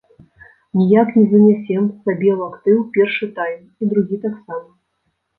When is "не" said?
1.17-1.23